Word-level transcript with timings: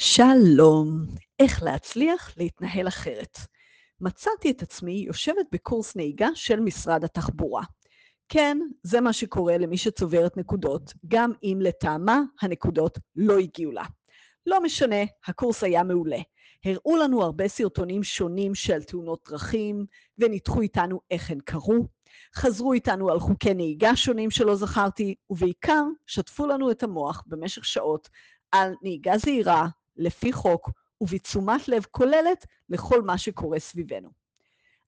שלום, 0.00 1.06
איך 1.38 1.62
להצליח 1.62 2.34
להתנהל 2.36 2.88
אחרת. 2.88 3.38
מצאתי 4.00 4.50
את 4.50 4.62
עצמי 4.62 4.92
יושבת 4.92 5.46
בקורס 5.52 5.96
נהיגה 5.96 6.28
של 6.34 6.60
משרד 6.60 7.04
התחבורה. 7.04 7.62
כן, 8.28 8.58
זה 8.82 9.00
מה 9.00 9.12
שקורה 9.12 9.58
למי 9.58 9.76
שצוברת 9.76 10.36
נקודות, 10.36 10.92
גם 11.08 11.32
אם 11.42 11.58
לטעמה 11.60 12.20
הנקודות 12.42 12.98
לא 13.16 13.38
הגיעו 13.38 13.72
לה. 13.72 13.84
לא 14.46 14.62
משנה, 14.62 15.04
הקורס 15.26 15.64
היה 15.64 15.82
מעולה. 15.82 16.20
הראו 16.64 16.96
לנו 16.96 17.22
הרבה 17.22 17.48
סרטונים 17.48 18.02
שונים 18.02 18.54
של 18.54 18.82
תאונות 18.82 19.28
דרכים, 19.28 19.86
וניתחו 20.18 20.60
איתנו 20.60 21.00
איך 21.10 21.30
הן 21.30 21.38
קרו. 21.44 21.86
חזרו 22.34 22.72
איתנו 22.72 23.10
על 23.10 23.20
חוקי 23.20 23.54
נהיגה 23.54 23.96
שונים 23.96 24.30
שלא 24.30 24.56
זכרתי, 24.56 25.14
ובעיקר 25.30 25.82
שטפו 26.06 26.46
לנו 26.46 26.70
את 26.70 26.82
המוח 26.82 27.22
במשך 27.26 27.64
שעות 27.64 28.08
על 28.52 28.74
נהיגה 28.82 29.18
זהירה, 29.18 29.68
לפי 29.98 30.32
חוק 30.32 30.70
ובתשומת 31.00 31.68
לב 31.68 31.86
כוללת 31.90 32.46
לכל 32.68 33.02
מה 33.02 33.18
שקורה 33.18 33.58
סביבנו. 33.58 34.10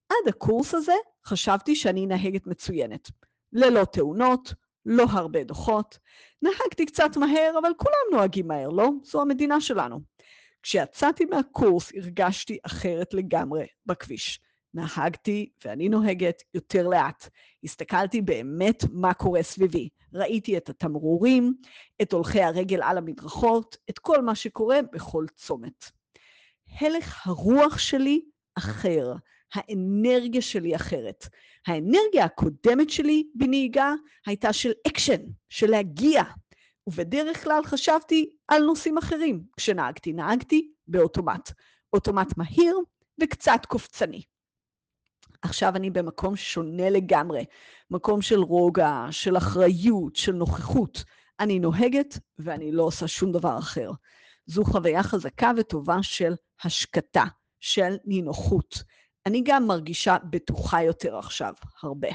עד 0.09 0.28
הקורס 0.28 0.74
הזה 0.74 0.95
חשבתי 1.27 1.77
שאני 1.77 2.06
נהגת 2.06 2.46
מצוינת. 2.46 3.10
ללא 3.52 3.84
תאונות, 3.84 4.54
לא 4.87 5.04
הרבה 5.10 5.45
דוחות. 5.45 5.98
נהגתי 6.42 6.87
קצת 6.87 7.16
מהר, 7.16 7.54
אבל 7.60 7.70
כולם 7.77 8.18
נוהגים 8.18 8.48
מהר, 8.48 8.68
לא? 8.68 8.88
זו 9.04 9.20
המדינה 9.20 9.60
שלנו. 9.60 10.01
כשיצאתי 10.62 11.24
מהקורס 11.24 11.92
הרגשתי 11.95 12.59
אחרת 12.62 13.15
לגמרי 13.15 13.66
בכביש. 13.87 14.40
נהגתי, 14.74 15.51
ואני 15.65 15.88
נוהגת, 15.88 16.42
יותר 16.55 16.88
לאט. 16.88 17.29
הסתכלתי 17.65 18.20
באמת 18.20 18.84
מה 18.93 19.15
קורה 19.15 19.43
סביבי. 19.43 19.88
ראיתי 20.15 20.56
את 20.56 20.69
התמרורים, 20.69 21.55
את 22.02 22.12
הולכי 22.12 22.43
הרגל 22.43 22.83
על 22.83 22.98
המדרכות, 22.98 23.77
את 23.91 23.98
כל 23.98 24.23
מה 24.23 24.34
שקורה 24.34 24.79
בכל 24.93 25.27
צומת. 25.37 25.84
הלך 26.80 27.27
הרוח 27.27 27.79
שלי 27.79 28.20
אחר, 28.59 29.12
האנרגיה 29.54 30.43
שלי 30.43 30.77
אחרת. 30.77 31.27
האנרגיה 31.66 32.24
הקודמת 32.24 32.90
שלי 32.90 33.24
בנהיגה 33.34 33.95
הייתה 34.27 34.52
של 34.52 34.73
אקשן, 34.87 35.23
של 35.49 35.71
להגיע, 35.71 36.23
ובדרך 36.87 37.45
כלל 37.45 37.65
חשבתי 37.65 38.30
על 38.49 38.62
נושאים 38.62 38.99
אחרים. 38.99 39.43
כשנהגתי, 39.57 40.12
נהגתי 40.12 40.73
באוטומט. 40.88 41.52
אוטומט 41.93 42.37
מהיר 42.37 42.77
וקצת 43.21 43.60
קופצני. 43.68 44.23
עכשיו 45.43 45.77
אני 45.77 45.91
במקום 45.91 46.37
שונה 46.37 46.91
לגמרי, 46.91 47.45
מקום 47.91 48.23
של 48.23 48.41
רוגע, 48.41 49.07
של 49.10 49.37
אחריות, 49.37 50.16
של 50.16 50.33
נוכחות. 50.33 51.05
אני 51.41 51.59
נוהגת 51.59 52.19
ואני 52.38 52.73
לא 52.73 52.83
עושה 52.83 53.09
שום 53.09 53.33
דבר 53.33 53.59
אחר. 53.59 53.91
זו 54.46 54.65
חוויה 54.65 55.02
חזקה 55.02 55.51
וטובה 55.57 56.02
של 56.02 56.35
השקטה, 56.65 57.24
של 57.61 57.96
נינוחות. 58.05 58.83
אני 59.27 59.43
גם 59.45 59.66
מרגישה 59.66 60.16
בטוחה 60.30 60.83
יותר 60.83 61.16
עכשיו, 61.18 61.55
הרבה. 61.83 62.09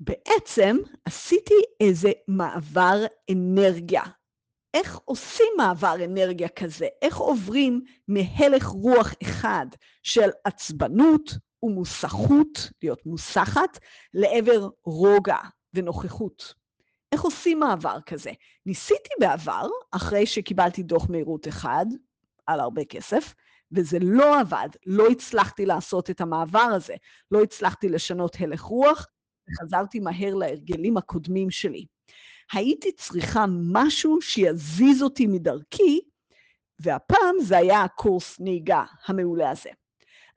בעצם 0.00 0.76
עשיתי 1.04 1.54
איזה 1.80 2.10
מעבר 2.28 3.04
אנרגיה. 3.30 4.02
איך 4.74 4.98
עושים 5.04 5.52
מעבר 5.56 5.94
אנרגיה 6.04 6.48
כזה? 6.48 6.86
איך 7.02 7.16
עוברים 7.16 7.84
מהלך 8.08 8.66
רוח 8.66 9.14
אחד 9.22 9.66
של 10.02 10.30
עצבנות, 10.44 11.34
ומוסכות, 11.62 12.70
להיות 12.82 13.06
מוסחת, 13.06 13.78
לעבר 14.14 14.68
רוגע 14.84 15.38
ונוכחות. 15.74 16.54
איך 17.12 17.22
עושים 17.22 17.60
מעבר 17.60 18.00
כזה? 18.06 18.30
ניסיתי 18.66 19.10
בעבר, 19.20 19.68
אחרי 19.90 20.26
שקיבלתי 20.26 20.82
דוח 20.82 21.10
מהירות 21.10 21.48
אחד, 21.48 21.86
על 22.46 22.60
הרבה 22.60 22.84
כסף, 22.84 23.34
וזה 23.72 23.98
לא 24.00 24.40
עבד, 24.40 24.68
לא 24.86 25.08
הצלחתי 25.08 25.66
לעשות 25.66 26.10
את 26.10 26.20
המעבר 26.20 26.58
הזה, 26.58 26.94
לא 27.30 27.42
הצלחתי 27.42 27.88
לשנות 27.88 28.36
הלך 28.40 28.60
רוח, 28.60 29.06
וחזרתי 29.48 30.00
מהר 30.00 30.34
להרגלים 30.34 30.96
הקודמים 30.96 31.50
שלי. 31.50 31.86
הייתי 32.52 32.92
צריכה 32.92 33.44
משהו 33.72 34.20
שיזיז 34.20 35.02
אותי 35.02 35.26
מדרכי, 35.26 36.00
והפעם 36.78 37.40
זה 37.42 37.58
היה 37.58 37.82
הקורס 37.82 38.40
נהיגה 38.40 38.84
המעולה 39.06 39.50
הזה. 39.50 39.70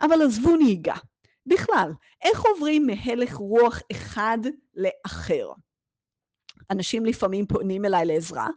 אבל 0.01 0.21
עזבו 0.21 0.55
נהיגה, 0.55 0.95
בכלל, 1.45 1.91
איך 2.21 2.41
עוברים 2.41 2.87
מהלך 2.87 3.33
רוח 3.35 3.79
אחד 3.91 4.37
לאחר? 4.75 5.51
אנשים 6.71 7.05
לפעמים 7.05 7.47
פונים 7.47 7.85
אליי 7.85 8.05
לעזרה, 8.05 8.47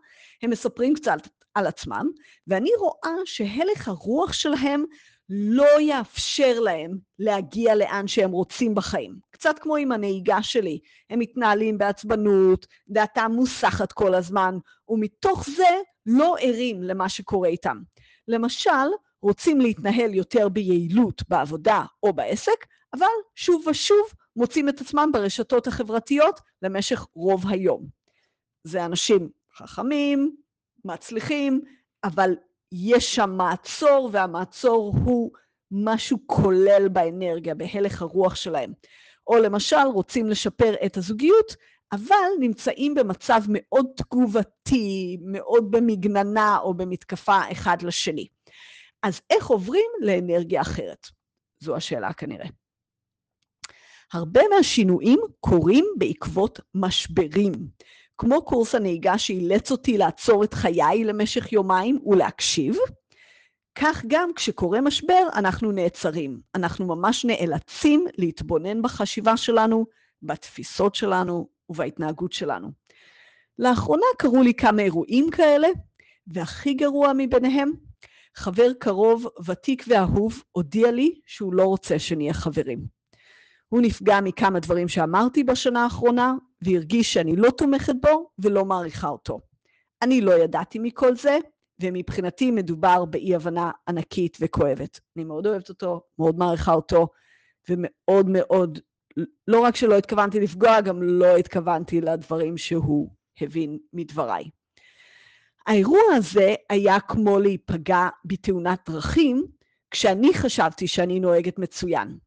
הם 0.42 0.50
מספרים 0.50 0.94
קצת 0.94 1.28
על 1.54 1.66
עצמם, 1.66 2.06
ואני 2.46 2.70
רואה 2.78 3.16
שהלך 3.24 3.88
הרוח 3.88 4.32
שלהם 4.32 4.84
לא 5.28 5.80
יאפשר 5.80 6.60
להם 6.60 6.98
להגיע 7.18 7.74
לאן 7.74 8.08
שהם 8.08 8.30
רוצים 8.30 8.74
בחיים. 8.74 9.18
קצת 9.30 9.58
כמו 9.58 9.76
עם 9.76 9.92
הנהיגה 9.92 10.42
שלי, 10.42 10.78
הם 11.10 11.18
מתנהלים 11.18 11.78
בעצבנות, 11.78 12.66
דעתם 12.88 13.32
מוסחת 13.34 13.92
כל 13.92 14.14
הזמן, 14.14 14.58
ומתוך 14.88 15.44
זה 15.56 15.80
לא 16.06 16.36
ערים 16.40 16.82
למה 16.82 17.08
שקורה 17.08 17.48
איתם. 17.48 17.78
למשל, 18.28 18.70
רוצים 19.22 19.60
להתנהל 19.60 20.14
יותר 20.14 20.48
ביעילות 20.48 21.22
בעבודה 21.28 21.84
או 22.02 22.12
בעסק, 22.12 22.66
אבל 22.94 23.06
שוב 23.34 23.66
ושוב 23.66 24.06
מוצאים 24.36 24.68
את 24.68 24.80
עצמם 24.80 25.10
ברשתות 25.12 25.66
החברתיות 25.66 26.40
למשך 26.62 27.06
רוב 27.14 27.48
היום. 27.48 27.86
זה 28.64 28.84
אנשים 28.84 29.28
חכמים, 29.56 30.36
מצליחים, 30.84 31.60
אבל 32.04 32.34
יש 32.72 33.14
שם 33.14 33.30
מעצור, 33.30 34.10
והמעצור 34.12 34.94
הוא 35.04 35.30
משהו 35.70 36.18
כולל 36.26 36.88
באנרגיה, 36.88 37.54
בהלך 37.54 38.02
הרוח 38.02 38.34
שלהם. 38.34 38.72
או 39.26 39.36
למשל, 39.38 39.86
רוצים 39.94 40.28
לשפר 40.28 40.74
את 40.86 40.96
הזוגיות, 40.96 41.56
אבל 41.92 42.28
נמצאים 42.40 42.94
במצב 42.94 43.42
מאוד 43.48 43.86
תגובתי, 43.96 45.18
מאוד 45.20 45.70
במגננה 45.70 46.58
או 46.58 46.74
במתקפה 46.74 47.38
אחד 47.52 47.82
לשני. 47.82 48.26
אז 49.02 49.20
איך 49.30 49.46
עוברים 49.46 49.90
לאנרגיה 50.00 50.60
אחרת? 50.60 51.06
זו 51.60 51.76
השאלה 51.76 52.12
כנראה. 52.12 52.46
הרבה 54.12 54.40
מהשינויים 54.56 55.20
קורים 55.40 55.84
בעקבות 55.98 56.60
משברים. 56.74 57.52
כמו 58.18 58.44
קורס 58.44 58.74
הנהיגה 58.74 59.18
שאילץ 59.18 59.70
אותי 59.70 59.98
לעצור 59.98 60.44
את 60.44 60.54
חיי 60.54 61.04
למשך 61.04 61.52
יומיים 61.52 62.00
ולהקשיב, 62.06 62.76
כך 63.74 64.04
גם 64.06 64.30
כשקורה 64.36 64.80
משבר 64.80 65.22
אנחנו 65.34 65.72
נעצרים. 65.72 66.40
אנחנו 66.54 66.86
ממש 66.86 67.24
נאלצים 67.24 68.06
להתבונן 68.18 68.82
בחשיבה 68.82 69.36
שלנו, 69.36 69.86
בתפיסות 70.22 70.94
שלנו 70.94 71.48
ובהתנהגות 71.68 72.32
שלנו. 72.32 72.72
לאחרונה 73.58 74.06
קרו 74.18 74.42
לי 74.42 74.54
כמה 74.54 74.82
אירועים 74.82 75.30
כאלה, 75.30 75.68
והכי 76.26 76.74
גרוע 76.74 77.12
מביניהם, 77.16 77.72
חבר 78.36 78.72
קרוב, 78.78 79.26
ותיק 79.44 79.84
ואהוב, 79.88 80.42
הודיע 80.52 80.90
לי 80.90 81.20
שהוא 81.26 81.54
לא 81.54 81.64
רוצה 81.64 81.98
שנהיה 81.98 82.34
חברים. 82.34 82.95
הוא 83.68 83.80
נפגע 83.82 84.20
מכמה 84.20 84.60
דברים 84.60 84.88
שאמרתי 84.88 85.44
בשנה 85.44 85.84
האחרונה, 85.84 86.34
והרגיש 86.62 87.12
שאני 87.12 87.36
לא 87.36 87.50
תומכת 87.50 87.94
בו 88.02 88.30
ולא 88.38 88.64
מעריכה 88.64 89.08
אותו. 89.08 89.40
אני 90.02 90.20
לא 90.20 90.32
ידעתי 90.32 90.78
מכל 90.78 91.16
זה, 91.16 91.38
ומבחינתי 91.82 92.50
מדובר 92.50 93.04
באי-הבנה 93.04 93.70
ענקית 93.88 94.38
וכואבת. 94.40 95.00
אני 95.16 95.24
מאוד 95.24 95.46
אוהבת 95.46 95.68
אותו, 95.68 96.00
מאוד 96.18 96.38
מעריכה 96.38 96.72
אותו, 96.72 97.08
ומאוד 97.68 98.26
מאוד, 98.28 98.78
לא 99.48 99.60
רק 99.60 99.76
שלא 99.76 99.98
התכוונתי 99.98 100.40
לפגוע, 100.40 100.80
גם 100.80 101.02
לא 101.02 101.36
התכוונתי 101.36 102.00
לדברים 102.00 102.58
שהוא 102.58 103.08
הבין 103.40 103.78
מדבריי. 103.92 104.50
האירוע 105.66 106.00
הזה 106.14 106.54
היה 106.70 107.00
כמו 107.00 107.38
להיפגע 107.38 108.08
בתאונת 108.24 108.90
דרכים, 108.90 109.46
כשאני 109.90 110.34
חשבתי 110.34 110.86
שאני 110.86 111.20
נוהגת 111.20 111.58
מצוין. 111.58 112.18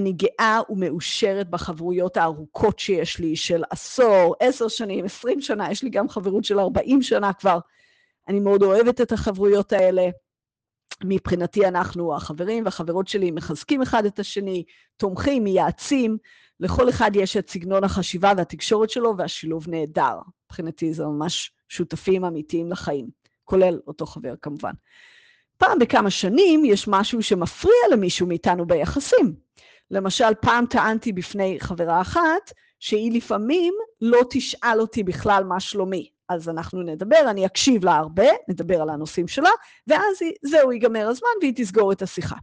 אני 0.00 0.12
גאה 0.12 0.60
ומאושרת 0.68 1.50
בחברויות 1.50 2.16
הארוכות 2.16 2.78
שיש 2.78 3.18
לי, 3.18 3.36
של 3.36 3.62
עשור, 3.70 4.34
עשר 4.40 4.68
שנים, 4.68 5.04
עשרים 5.04 5.40
שנה, 5.40 5.70
יש 5.70 5.82
לי 5.82 5.90
גם 5.90 6.08
חברות 6.08 6.44
של 6.44 6.60
ארבעים 6.60 7.02
שנה 7.02 7.32
כבר. 7.32 7.58
אני 8.28 8.40
מאוד 8.40 8.62
אוהבת 8.62 9.00
את 9.00 9.12
החברויות 9.12 9.72
האלה. 9.72 10.08
מבחינתי 11.04 11.66
אנחנו, 11.66 12.16
החברים 12.16 12.64
והחברות 12.64 13.08
שלי, 13.08 13.30
מחזקים 13.30 13.82
אחד 13.82 14.04
את 14.04 14.18
השני, 14.18 14.64
תומכים, 14.96 15.44
מייעצים. 15.44 16.18
לכל 16.60 16.88
אחד 16.88 17.10
יש 17.14 17.36
את 17.36 17.50
סגנון 17.50 17.84
החשיבה 17.84 18.32
והתקשורת 18.36 18.90
שלו, 18.90 19.14
והשילוב 19.18 19.68
נהדר. 19.68 20.18
מבחינתי 20.46 20.92
זה 20.92 21.04
ממש 21.04 21.52
שותפים 21.68 22.24
אמיתיים 22.24 22.72
לחיים, 22.72 23.08
כולל 23.44 23.80
אותו 23.86 24.06
חבר 24.06 24.34
כמובן. 24.42 24.72
פעם 25.56 25.78
בכמה 25.78 26.10
שנים 26.10 26.64
יש 26.64 26.88
משהו 26.88 27.22
שמפריע 27.22 27.82
למישהו 27.92 28.26
מאיתנו 28.26 28.66
ביחסים. 28.66 29.34
למשל, 29.90 30.34
פעם 30.40 30.66
טענתי 30.66 31.12
בפני 31.12 31.56
חברה 31.60 32.00
אחת, 32.00 32.52
שהיא 32.80 33.12
לפעמים 33.12 33.74
לא 34.00 34.20
תשאל 34.30 34.80
אותי 34.80 35.02
בכלל 35.02 35.44
מה 35.44 35.60
שלומי. 35.60 36.10
אז 36.28 36.48
אנחנו 36.48 36.82
נדבר, 36.82 37.30
אני 37.30 37.46
אקשיב 37.46 37.84
לה 37.84 37.96
הרבה, 37.96 38.26
נדבר 38.48 38.82
על 38.82 38.90
הנושאים 38.90 39.28
שלה, 39.28 39.50
ואז 39.86 40.18
זהו, 40.42 40.72
ייגמר 40.72 41.08
הזמן 41.08 41.28
והיא 41.40 41.52
תסגור 41.56 41.92
את 41.92 42.02
השיחה. 42.02 42.36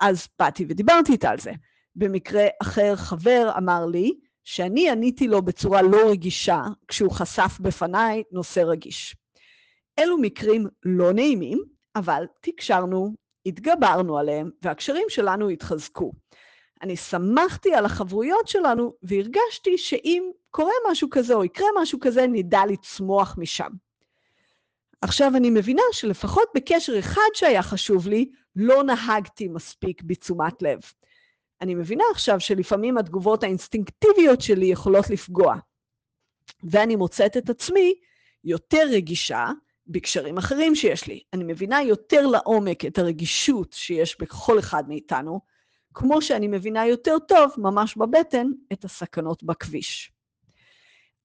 אז 0.00 0.28
באתי 0.38 0.64
ודיברתי 0.68 1.12
איתה 1.12 1.30
על 1.30 1.38
זה. 1.38 1.52
במקרה 1.96 2.46
אחר, 2.62 2.96
חבר 2.96 3.52
אמר 3.58 3.86
לי 3.86 4.12
שאני 4.44 4.90
עניתי 4.90 5.28
לו 5.28 5.42
בצורה 5.42 5.82
לא 5.82 6.10
רגישה 6.10 6.62
כשהוא 6.88 7.10
חשף 7.10 7.58
בפניי 7.60 8.22
נושא 8.32 8.60
רגיש. 8.60 9.16
אלו 9.98 10.18
מקרים 10.18 10.66
לא 10.84 11.12
נעימים, 11.12 11.62
אבל 11.96 12.26
תקשרנו, 12.40 13.14
התגברנו 13.46 14.18
עליהם, 14.18 14.50
והקשרים 14.62 15.06
שלנו 15.08 15.48
התחזקו. 15.48 16.12
אני 16.82 16.96
שמחתי 16.96 17.74
על 17.74 17.84
החברויות 17.84 18.48
שלנו 18.48 18.92
והרגשתי 19.02 19.78
שאם 19.78 20.30
קורה 20.50 20.72
משהו 20.90 21.08
כזה 21.10 21.34
או 21.34 21.44
יקרה 21.44 21.68
משהו 21.80 22.00
כזה, 22.00 22.26
נדע 22.26 22.60
לצמוח 22.68 23.34
משם. 23.38 23.70
עכשיו 25.00 25.32
אני 25.36 25.50
מבינה 25.50 25.82
שלפחות 25.92 26.48
בקשר 26.54 26.98
אחד 26.98 27.30
שהיה 27.34 27.62
חשוב 27.62 28.08
לי, 28.08 28.30
לא 28.56 28.82
נהגתי 28.82 29.48
מספיק 29.48 30.02
בתשומת 30.02 30.62
לב. 30.62 30.80
אני 31.60 31.74
מבינה 31.74 32.04
עכשיו 32.10 32.40
שלפעמים 32.40 32.98
התגובות 32.98 33.42
האינסטינקטיביות 33.42 34.40
שלי 34.40 34.66
יכולות 34.66 35.10
לפגוע. 35.10 35.54
ואני 36.64 36.96
מוצאת 36.96 37.36
את 37.36 37.50
עצמי 37.50 37.94
יותר 38.44 38.82
רגישה 38.90 39.46
בקשרים 39.86 40.38
אחרים 40.38 40.74
שיש 40.74 41.06
לי. 41.06 41.20
אני 41.32 41.44
מבינה 41.44 41.82
יותר 41.82 42.26
לעומק 42.26 42.84
את 42.84 42.98
הרגישות 42.98 43.72
שיש 43.72 44.20
בכל 44.20 44.58
אחד 44.58 44.88
מאיתנו, 44.88 45.40
כמו 45.98 46.22
שאני 46.22 46.48
מבינה 46.48 46.86
יותר 46.86 47.18
טוב, 47.18 47.52
ממש 47.58 47.96
בבטן, 47.96 48.46
את 48.72 48.84
הסכנות 48.84 49.42
בכביש. 49.42 50.12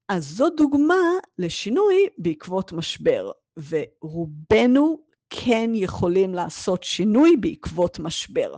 אז 0.10 0.26
זו 0.26 0.50
דוגמה 0.50 1.04
לשינוי 1.38 2.08
בעקבות 2.18 2.72
משבר, 2.72 3.32
ורובנו 3.70 5.04
כן 5.30 5.70
יכולים 5.74 6.34
לעשות 6.34 6.84
שינוי 6.84 7.38
בעקבות 7.38 8.00
משבר. 8.00 8.56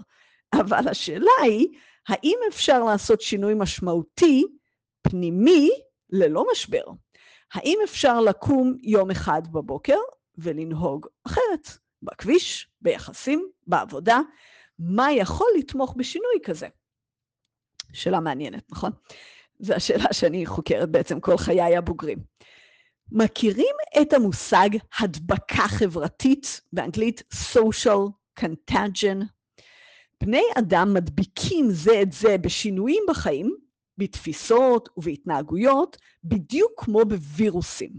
אבל 0.62 0.88
השאלה 0.88 1.32
היא, 1.44 1.68
האם 2.08 2.38
אפשר 2.50 2.84
לעשות 2.84 3.22
שינוי 3.22 3.54
משמעותי, 3.58 4.44
פנימי, 5.02 5.70
ללא 6.10 6.46
משבר? 6.52 6.84
האם 7.54 7.78
אפשר 7.84 8.22
לקום 8.22 8.76
יום 8.82 9.12
אחד 9.12 9.42
בבוקר 9.52 9.98
ולנהוג 10.38 11.08
אחרת? 11.28 11.70
בכביש, 12.04 12.68
ביחסים, 12.82 13.48
בעבודה? 13.68 14.20
מה 14.86 15.12
יכול 15.12 15.48
לתמוך 15.60 15.96
בשינוי 15.98 16.40
כזה? 16.44 16.68
שאלה 17.94 18.20
מעניינת, 18.20 18.72
נכון? 18.72 18.92
זו 19.60 19.74
השאלה 19.74 20.14
שאני 20.14 20.46
חוקרת 20.46 20.90
בעצם 20.90 21.20
כל 21.20 21.38
חיי 21.38 21.78
הבוגרים. 21.78 22.18
מכירים 23.12 23.76
את 24.02 24.14
המושג 24.14 24.70
הדבקה 25.00 25.68
חברתית, 25.68 26.62
באנגלית 26.74 27.24
social 27.54 28.10
contagion? 28.40 29.24
בני 30.22 30.44
אדם 30.60 30.94
מדביקים 30.94 31.70
זה 31.72 32.02
את 32.02 32.12
זה 32.12 32.38
בשינויים 32.38 33.04
בחיים, 33.10 33.56
בתפיסות 33.98 34.90
ובהתנהגויות, 34.98 35.98
בדיוק 36.24 36.72
כמו 36.84 37.06
בווירוסים. 37.06 37.92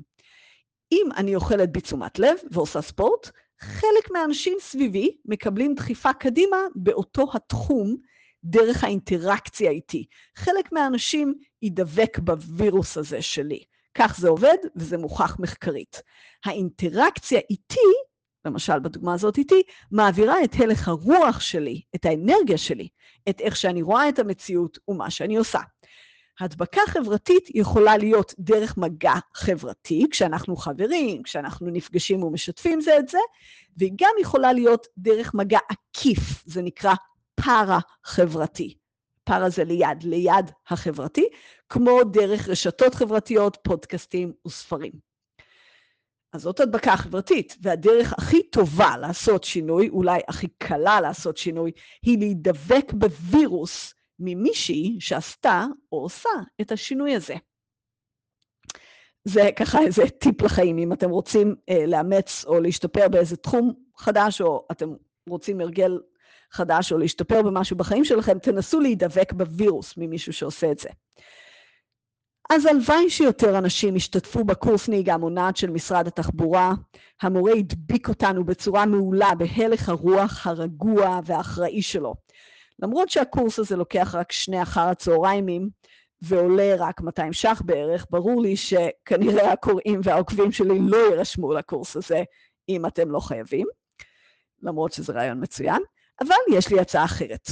אם 0.93 1.07
אני 1.17 1.35
אוכלת 1.35 1.73
בתשומת 1.73 2.19
לב 2.19 2.37
ועושה 2.51 2.83
ספורט, 2.83 3.31
חלק 3.61 4.11
מהאנשים 4.11 4.59
סביבי 4.61 5.17
מקבלים 5.25 5.75
דחיפה 5.75 6.13
קדימה 6.13 6.57
באותו 6.75 7.27
התחום 7.35 7.97
דרך 8.45 8.85
האינטראקציה 8.85 9.71
איתי. 9.71 10.05
חלק 10.37 10.73
מהאנשים 10.73 11.35
ידבק 11.63 12.19
בווירוס 12.19 12.97
הזה 12.97 13.23
שלי. 13.23 13.65
כך 13.95 14.17
זה 14.19 14.29
עובד 14.29 14.57
וזה 14.77 14.99
מוכח 14.99 15.37
מחקרית. 15.41 16.03
האינטראקציה 16.45 17.41
איתי 17.51 17.93
למשל 18.45 18.79
בדוגמה 18.79 19.15
הזאת 19.15 19.39
איתי, 19.39 19.63
מעבירה 19.91 20.45
את 20.45 20.51
הלך 20.59 20.89
הרוח 20.89 21.41
שלי, 21.41 21.81
את 21.95 22.05
האנרגיה 22.05 22.59
שלי, 22.59 22.89
את 23.29 23.41
איך 23.41 23.57
שאני 23.57 23.83
רואה 23.83 24.09
את 24.09 24.19
המציאות 24.19 24.79
ומה 24.89 25.11
שאני 25.11 25.37
עושה. 25.37 25.61
הדבקה 26.41 26.81
חברתית 26.87 27.49
יכולה 27.55 27.97
להיות 27.97 28.35
דרך 28.39 28.79
מגע 28.79 29.15
חברתי, 29.35 30.07
כשאנחנו 30.11 30.57
חברים, 30.57 31.23
כשאנחנו 31.23 31.71
נפגשים 31.71 32.23
ומשתפים 32.23 32.81
זה 32.81 32.99
את 32.99 33.09
זה, 33.09 33.19
והיא 33.77 33.93
גם 33.97 34.11
יכולה 34.21 34.53
להיות 34.53 34.87
דרך 34.99 35.35
מגע 35.35 35.59
עקיף, 35.69 36.43
זה 36.47 36.63
נקרא 36.63 36.95
פארה-חברתי. 37.35 38.75
פארה 39.25 39.51
זה 39.51 39.65
ליד, 39.65 40.03
ליד 40.03 40.51
החברתי, 40.69 41.29
כמו 41.69 42.05
דרך 42.05 42.49
רשתות 42.49 42.95
חברתיות, 42.95 43.59
פודקאסטים 43.63 44.33
וספרים. 44.47 44.93
אז 46.33 46.43
זאת 46.43 46.61
הדבקה 46.61 46.97
חברתית, 46.97 47.57
והדרך 47.63 48.13
הכי 48.13 48.43
טובה 48.43 48.97
לעשות 48.97 49.45
שינוי, 49.45 49.89
אולי 49.89 50.21
הכי 50.29 50.49
קלה 50.59 51.01
לעשות 51.01 51.37
שינוי, 51.37 51.73
היא 52.03 52.19
להידבק 52.19 52.93
בווירוס 52.93 53.95
ממישהי 54.19 54.97
שעשתה 55.01 55.67
או 55.93 56.01
עושה 56.01 56.29
את 56.61 56.73
השינוי 56.73 57.15
הזה. 57.15 57.35
זה 59.25 59.51
ככה 59.57 59.79
איזה 59.83 60.03
טיפ 60.09 60.43
לחיים, 60.43 60.79
אם 60.79 60.93
אתם 60.93 61.11
רוצים 61.11 61.55
אה, 61.69 61.87
לאמץ 61.87 62.45
או 62.47 62.61
להשתפר 62.61 63.09
באיזה 63.09 63.37
תחום 63.37 63.73
חדש, 63.97 64.41
או 64.41 64.67
אתם 64.73 64.95
רוצים 65.29 65.61
הרגל 65.61 65.99
חדש 66.51 66.93
או 66.93 66.99
להשתפר 66.99 67.43
במשהו 67.43 67.77
בחיים 67.77 68.05
שלכם, 68.05 68.39
תנסו 68.39 68.81
להידבק 68.81 69.33
בווירוס 69.33 69.95
ממישהו 69.97 70.33
שעושה 70.33 70.71
את 70.71 70.79
זה. 70.79 70.89
אז 72.51 72.67
הלוואי 72.67 73.11
שיותר 73.11 73.59
אנשים 73.59 73.97
ישתתפו 73.97 74.45
בקורס 74.45 74.89
נהיגה 74.89 75.17
מונעת 75.17 75.57
של 75.57 75.71
משרד 75.71 76.07
התחבורה. 76.07 76.73
המורה 77.23 77.53
הדביק 77.53 78.09
אותנו 78.09 78.45
בצורה 78.45 78.87
מעולה 78.87 79.31
בהלך 79.35 79.89
הרוח 79.89 80.47
הרגוע 80.47 81.21
והאחראי 81.25 81.83
שלו. 81.83 82.15
למרות 82.79 83.11
שהקורס 83.11 83.59
הזה 83.59 83.77
לוקח 83.77 84.15
רק 84.15 84.33
שני 84.33 84.63
אחר 84.63 84.81
הצהריים 84.89 85.69
ועולה 86.23 86.75
רק 86.79 87.01
200 87.01 87.33
ש"ח 87.33 87.63
בערך, 87.65 88.07
ברור 88.11 88.43
לי 88.43 88.57
שכנראה 88.57 89.53
הקוראים 89.53 90.01
והעוקבים 90.05 90.53
שלי 90.53 90.79
לא 90.81 90.97
יירשמו 90.97 91.53
לקורס 91.53 91.97
הזה 91.97 92.23
אם 92.69 92.87
אתם 92.87 93.11
לא 93.11 93.21
חייבים, 93.21 93.67
למרות 94.63 94.93
שזה 94.93 95.13
רעיון 95.13 95.43
מצוין, 95.43 95.83
אבל 96.21 96.37
יש 96.53 96.73
לי 96.73 96.81
הצעה 96.81 97.05
אחרת. 97.05 97.49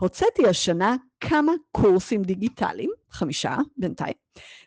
הוצאתי 0.00 0.48
השנה 0.48 0.96
כמה 1.20 1.52
קורסים 1.72 2.22
דיגיטליים, 2.22 2.90
חמישה 3.10 3.56
בינתיים, 3.76 4.14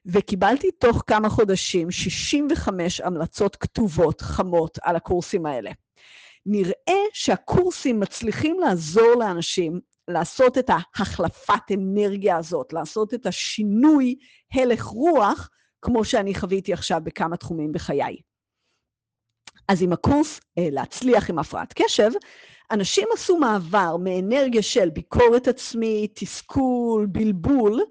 וקיבלתי 0.06 0.72
תוך 0.72 1.04
כמה 1.08 1.30
חודשים 1.30 1.92
65 1.92 3.02
המלצות 3.02 3.56
כתובות 3.56 4.22
חמות 4.22 4.78
על 4.82 4.96
הקורסים 4.96 5.46
האלה. 5.46 5.72
נראה 6.46 7.04
שהקורסים 7.14 8.00
מצליחים 8.00 8.60
לעזור 8.60 9.16
לאנשים 9.20 9.80
לעשות 10.08 10.58
את 10.58 10.70
ההחלפת 10.70 11.72
אנרגיה 11.74 12.38
הזאת, 12.38 12.74
לעשות 12.74 13.14
את 13.14 13.26
השינוי 13.26 14.16
הלך 14.54 14.84
רוח, 14.84 15.50
כמו 15.82 16.06
שאני 16.06 16.36
חוויתי 16.36 16.74
עכשיו 16.74 17.02
בכמה 17.04 17.38
תחומים 17.38 17.72
בחיי. 17.72 18.18
אז 19.68 19.82
עם 19.82 19.94
הקורס 19.94 20.40
אה, 20.58 20.68
להצליח 20.72 21.30
עם 21.30 21.40
הפרעת 21.40 21.74
קשב, 21.74 22.12
אנשים 22.72 23.08
עשו 23.14 23.38
מעבר 23.38 23.98
מאנרגיה 23.98 24.62
של 24.62 24.90
ביקורת 24.90 25.48
עצמית, 25.48 26.12
תסכול, 26.16 27.06
בלבול, 27.06 27.82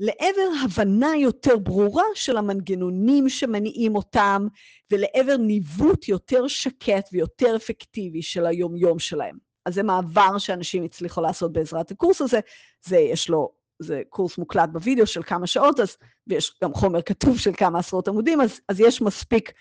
לעבר 0.00 0.64
הבנה 0.64 1.16
יותר 1.16 1.58
ברורה 1.58 2.04
של 2.14 2.36
המנגנונים 2.36 3.28
שמניעים 3.28 3.96
אותם, 3.96 4.46
ולעבר 4.90 5.36
ניווט 5.36 6.08
יותר 6.08 6.48
שקט 6.48 7.08
ויותר 7.12 7.56
אפקטיבי 7.56 8.22
של 8.22 8.46
היומיום 8.46 8.98
שלהם. 8.98 9.36
אז 9.66 9.74
זה 9.74 9.82
מעבר 9.82 10.38
שאנשים 10.38 10.84
הצליחו 10.84 11.20
לעשות 11.20 11.52
בעזרת 11.52 11.90
הקורס 11.90 12.20
הזה, 12.20 12.40
זה 12.84 12.96
יש 12.96 13.28
לו, 13.28 13.52
זה 13.78 14.02
קורס 14.08 14.38
מוקלט 14.38 14.68
בווידאו 14.72 15.06
של 15.06 15.22
כמה 15.22 15.46
שעות, 15.46 15.80
אז, 15.80 15.96
ויש 16.26 16.54
גם 16.64 16.74
חומר 16.74 17.02
כתוב 17.02 17.38
של 17.38 17.52
כמה 17.56 17.78
עשרות 17.78 18.08
עמודים, 18.08 18.40
אז, 18.40 18.60
אז 18.68 18.80
יש 18.80 19.02
מספיק 19.02 19.52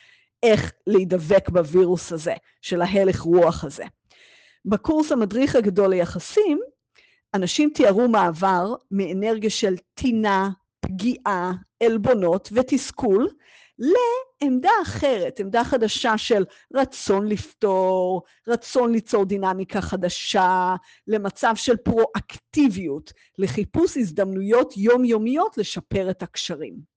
איך 0.43 0.71
להידבק 0.87 1.49
בווירוס 1.49 2.11
הזה, 2.13 2.33
של 2.61 2.81
ההלך 2.81 3.21
רוח 3.21 3.63
הזה. 3.63 3.83
בקורס 4.65 5.11
המדריך 5.11 5.55
הגדול 5.55 5.89
ליחסים, 5.89 6.59
אנשים 7.33 7.69
תיארו 7.73 8.07
מעבר 8.07 8.75
מאנרגיה 8.91 9.49
של 9.49 9.75
טינה, 9.93 10.49
פגיעה, 10.79 11.53
עלבונות 11.83 12.49
ותסכול, 12.51 13.29
לעמדה 13.79 14.71
אחרת, 14.81 15.39
עמדה 15.39 15.63
חדשה 15.63 16.17
של 16.17 16.45
רצון 16.73 17.27
לפתור, 17.27 18.21
רצון 18.47 18.91
ליצור 18.91 19.25
דינמיקה 19.25 19.81
חדשה, 19.81 20.75
למצב 21.07 21.53
של 21.55 21.77
פרואקטיביות, 21.77 23.13
לחיפוש 23.37 23.97
הזדמנויות 23.97 24.77
יומיומיות 24.77 25.57
לשפר 25.57 26.09
את 26.09 26.23
הקשרים. 26.23 26.90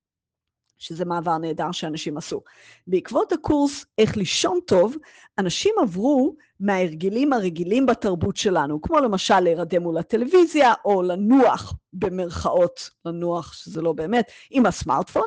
שזה 0.78 1.04
מעבר 1.04 1.38
נהדר 1.38 1.72
שאנשים 1.72 2.16
עשו. 2.16 2.40
בעקבות 2.86 3.32
הקורס 3.32 3.86
איך 3.98 4.16
לישון 4.16 4.58
טוב, 4.66 4.96
אנשים 5.38 5.74
עברו 5.82 6.36
מההרגלים 6.60 7.32
הרגילים 7.32 7.86
בתרבות 7.86 8.36
שלנו, 8.36 8.80
כמו 8.82 8.98
למשל 8.98 9.40
להירדם 9.40 9.82
מול 9.82 9.98
הטלוויזיה, 9.98 10.72
או 10.84 11.02
לנוח, 11.02 11.74
במרכאות, 11.92 12.90
לנוח, 13.04 13.52
שזה 13.52 13.82
לא 13.82 13.92
באמת, 13.92 14.32
עם 14.50 14.66
הסמארטפון, 14.66 15.26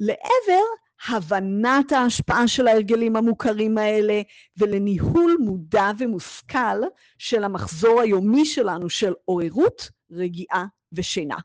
לעבר 0.00 0.62
להבנת 1.10 1.92
ההשפעה 1.92 2.48
של 2.48 2.68
ההרגלים 2.68 3.16
המוכרים 3.16 3.78
האלה 3.78 4.22
ולניהול 4.56 5.36
מודע 5.40 5.90
ומושכל 5.98 6.82
של 7.18 7.44
המחזור 7.44 8.00
היומי 8.00 8.44
שלנו 8.44 8.90
של 8.90 9.12
עוררות, 9.24 9.90
רגיעה 10.10 10.64
ושינה. 10.92 11.36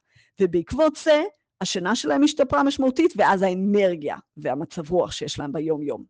ובעקבות 0.42 0.96
זה 0.96 1.24
השינה 1.62 1.96
שלהם 1.96 2.24
השתפרה 2.24 2.64
משמעותית 2.64 3.14
ואז 3.16 3.42
האנרגיה 3.42 4.18
והמצב 4.38 4.92
רוח 4.92 5.12
שיש 5.12 5.40
להם 5.40 5.52
ביום 5.52 5.82
יום. 5.82 6.04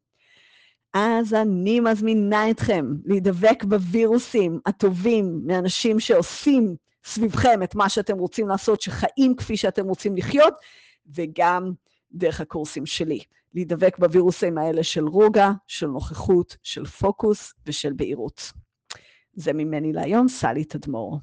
אז 0.94 1.34
אני 1.34 1.80
מזמינה 1.80 2.50
אתכם 2.50 2.94
להידבק 3.06 3.64
בווירוסים 3.64 4.60
הטובים 4.66 5.42
מאנשים 5.46 6.00
שעושים 6.00 6.76
סביבכם 7.06 7.64
את 7.64 7.76
מה 7.76 7.90
שאתם 7.90 8.18
רוצים 8.18 8.48
לעשות, 8.48 8.82
שחיים 8.82 9.36
כפי 9.36 9.58
שאתם 9.58 9.86
רוצים 9.86 10.18
לחיות, 10.18 10.54
וגם 11.16 11.72
דרך 12.12 12.42
הקורסים 12.42 12.86
שלי. 12.86 13.20
להידבק 13.54 14.00
בווירוסים 14.00 14.58
האלה 14.58 14.84
של 14.84 15.08
רוגע, 15.08 15.52
של 15.68 15.88
נוכחות, 15.88 16.58
של 16.64 16.86
פוקוס 16.86 17.54
ושל 17.66 17.94
בהירות. 17.94 18.52
זה 19.34 19.54
ממני 19.54 19.94
להיום, 19.94 20.28
סלי 20.28 20.64
תדמור. 20.64 21.20